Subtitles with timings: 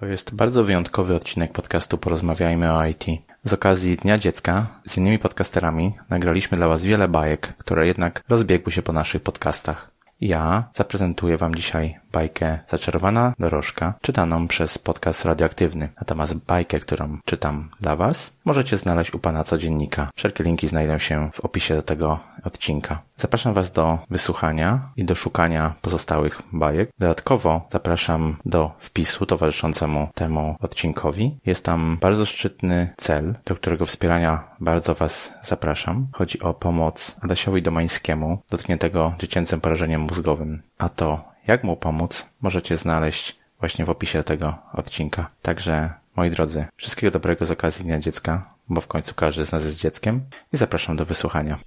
[0.00, 3.04] To jest bardzo wyjątkowy odcinek podcastu Porozmawiajmy o IT.
[3.44, 8.72] Z okazji Dnia Dziecka z innymi podcasterami nagraliśmy dla Was wiele bajek, które jednak rozbiegły
[8.72, 9.90] się po naszych podcastach.
[10.20, 15.88] Ja zaprezentuję Wam dzisiaj bajkę Zaczarowana dorożka, czytaną przez podcast radioaktywny.
[15.96, 20.10] Natomiast bajkę, którą czytam dla Was, możecie znaleźć u Pana Codziennika.
[20.16, 23.02] Wszelkie linki znajdą się w opisie do tego odcinka.
[23.16, 26.90] Zapraszam Was do wysłuchania i do szukania pozostałych bajek.
[26.98, 31.38] Dodatkowo zapraszam do wpisu towarzyszącemu temu odcinkowi.
[31.46, 36.06] Jest tam bardzo szczytny cel, do którego wspierania bardzo Was zapraszam.
[36.12, 40.62] Chodzi o pomoc Adasiowi Domańskiemu, dotkniętego dziecięcym porażeniem mózgowym.
[40.78, 45.28] A to, jak mu pomóc, możecie znaleźć właśnie w opisie tego odcinka.
[45.42, 49.64] Także, moi drodzy, wszystkiego dobrego z okazji Dnia Dziecka, bo w końcu każdy z nas
[49.64, 50.20] jest dzieckiem
[50.52, 51.58] i zapraszam do wysłuchania.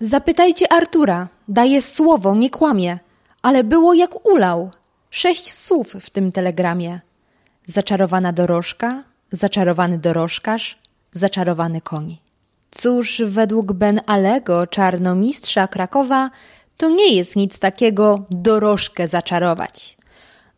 [0.00, 1.28] Zapytajcie Artura.
[1.48, 2.98] Daje słowo, nie kłamie.
[3.42, 4.70] Ale było jak ulał.
[5.10, 7.00] Sześć słów w tym telegramie.
[7.66, 10.78] Zaczarowana dorożka, zaczarowany dorożkarz,
[11.12, 12.23] zaczarowany koń.
[12.76, 16.30] Cóż, według Ben Alego, czarnomistrza Krakowa,
[16.76, 19.96] to nie jest nic takiego dorożkę zaczarować.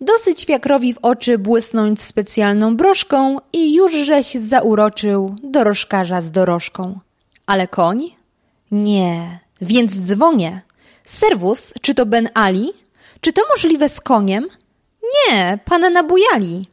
[0.01, 6.99] Dosyć wiakrowi w oczy błysnąć specjalną broszką i już żeś zauroczył dorożkarza z dorożką.
[7.47, 8.11] Ale koń?
[8.71, 10.61] Nie, więc dzwonię.
[11.05, 12.73] Serwus, czy to Ben Ali?
[13.21, 14.47] Czy to możliwe z koniem?
[15.03, 16.69] Nie, pana nabujali.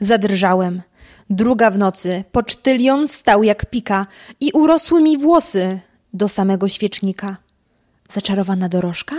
[0.00, 0.82] Zadrżałem.
[1.30, 4.06] Druga w nocy, pocztylion stał jak pika
[4.40, 5.80] i urosły mi włosy
[6.12, 7.36] do samego świecznika.
[8.08, 9.16] Zaczarowana dorożka?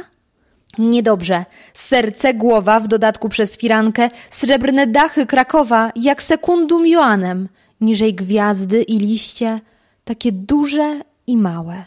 [0.77, 1.45] Niedobrze.
[1.73, 7.49] Serce, głowa, w dodatku przez firankę, srebrne dachy Krakowa, jak sekundum Joanem,
[7.81, 9.59] niżej gwiazdy i liście,
[10.05, 11.85] takie duże i małe.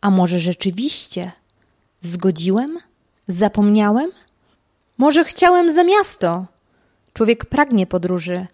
[0.00, 1.32] A może rzeczywiście?
[2.00, 2.78] Zgodziłem?
[3.28, 4.10] Zapomniałem?
[4.98, 6.46] Może chciałem za miasto?
[7.12, 8.46] Człowiek pragnie podróży.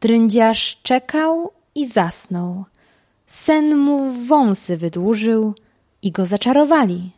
[0.00, 2.64] Trędziarz czekał i zasnął.
[3.26, 5.54] Sen mu wąsy wydłużył
[6.02, 7.10] i go zaczarowali.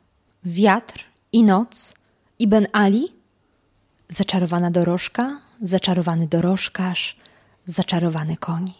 [0.44, 1.94] Wiatr i noc
[2.38, 3.12] i Ben Ali?
[4.08, 7.16] Zaczarowana dorożka, zaczarowany dorożkarz,
[7.66, 8.72] zaczarowany koń.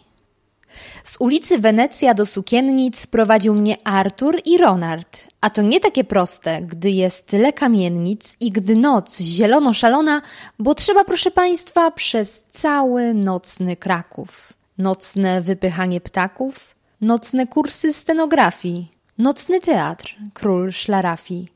[1.03, 6.61] Z ulicy Wenecja do sukiennic prowadził mnie Artur i Ronald, a to nie takie proste,
[6.61, 10.21] gdy jest tyle kamiennic i gdy noc zielono szalona,
[10.59, 14.53] bo trzeba, proszę Państwa, przez cały nocny Kraków.
[14.77, 21.47] Nocne wypychanie ptaków, nocne kursy scenografii, nocny teatr, król szlarafii,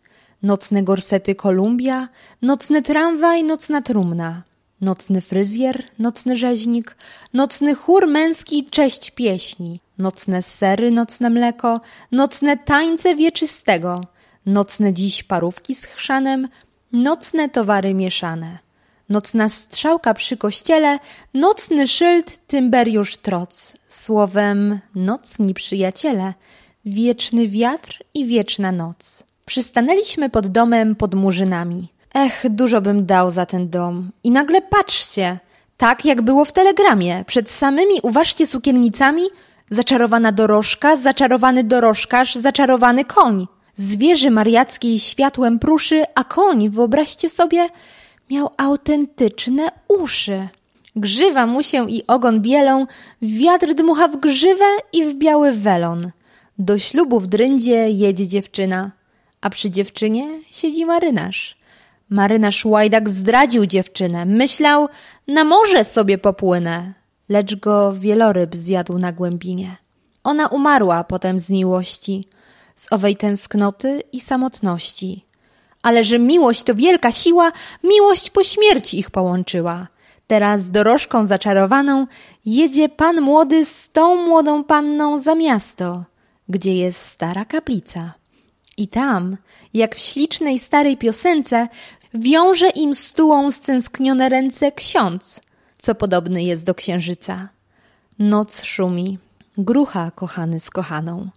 [0.44, 2.08] nocne gorsety Kolumbia,
[2.42, 4.42] nocny tramwaj, nocna trumna,
[4.82, 6.96] nocny fryzjer, nocny rzeźnik,
[7.34, 11.82] nocny chór męski cześć pieśni, nocne sery, nocne mleko,
[12.12, 14.02] nocne tańce wieczystego,
[14.46, 16.48] nocne dziś parówki z chrzanem,
[16.92, 18.58] nocne towary mieszane,
[19.10, 21.00] nocna strzałka przy kościele,
[21.34, 26.34] nocny szyld Tymberiusz Troc, słowem nocni przyjaciele,
[26.86, 29.24] wieczny wiatr i wieczna noc.
[29.46, 31.95] Przystanęliśmy pod domem pod murzynami.
[32.16, 34.12] Ech, dużo bym dał za ten dom.
[34.24, 35.40] I nagle patrzcie,
[35.78, 39.24] tak jak było w telegramie, przed samymi, uważcie, sukiennicami,
[39.70, 43.48] zaczarowana dorożka, zaczarowany dorożkarz, zaczarowany koń.
[43.76, 47.70] Zwierzy mariackiej światłem pruszy, a koń, wyobraźcie sobie,
[48.30, 50.48] miał autentyczne uszy.
[50.96, 52.86] Grzywa mu się i ogon bielą,
[53.22, 56.12] wiatr dmucha w grzywę i w biały welon.
[56.58, 58.92] Do ślubu w dryndzie jedzie dziewczyna,
[59.42, 61.65] a przy dziewczynie siedzi marynarz.
[62.10, 64.26] Marynarz Łajdak zdradził dziewczynę.
[64.26, 64.88] Myślał,
[65.28, 66.94] na morze sobie popłynę.
[67.30, 69.78] Lecz go wieloryb zjadł na głębinie.
[70.24, 72.28] Ona umarła potem z miłości,
[72.76, 75.26] z owej tęsknoty i samotności.
[75.82, 77.52] Ale że miłość to wielka siła,
[77.84, 79.88] miłość po śmierci ich połączyła.
[80.28, 82.08] Teraz dorożką zaczarowaną
[82.46, 86.04] jedzie pan młody z tą młodą panną za miasto,
[86.50, 88.14] gdzie jest stara kaplica.
[88.78, 89.38] I tam,
[89.74, 91.68] jak w ślicznej starej piosence,
[92.14, 95.42] wiąże im stułą stęsknione ręce ksiądz,
[95.78, 97.50] co podobny jest do księżyca.
[98.20, 99.18] Noc szumi,
[99.58, 101.30] grucha kochany z kochaną.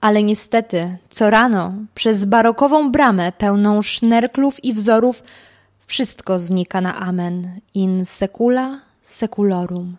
[0.00, 5.22] Ale niestety, co rano, przez barokową bramę pełną sznerklów i wzorów,
[5.86, 9.96] wszystko znika na amen, in secula seculorum.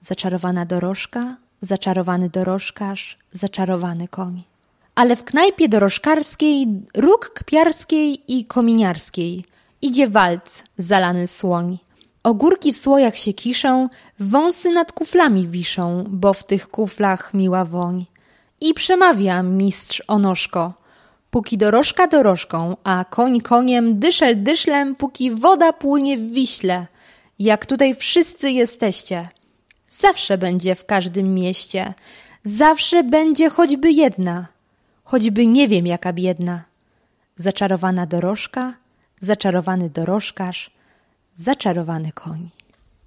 [0.00, 4.42] Zaczarowana dorożka, zaczarowany dorożkarz, zaczarowany koń
[4.98, 6.66] ale w knajpie dorożkarskiej,
[6.96, 9.44] róg kpiarskiej i kominiarskiej
[9.82, 11.78] idzie walc zalany słoń.
[12.22, 18.06] Ogórki w słojach się kiszą, wąsy nad kuflami wiszą, bo w tych kuflach miła woń.
[18.60, 20.74] I przemawia mistrz Onoszko.
[21.30, 26.86] Póki dorożka dorożką, a koń koniem, dyszel dyszlem, póki woda płynie w wiśle.
[27.38, 29.28] Jak tutaj wszyscy jesteście.
[29.90, 31.94] Zawsze będzie w każdym mieście.
[32.42, 34.57] Zawsze będzie choćby jedna
[35.10, 36.64] choćby nie wiem jaka biedna.
[37.36, 38.74] Zaczarowana dorożka,
[39.20, 40.70] zaczarowany dorożkarz,
[41.34, 42.50] zaczarowany koń.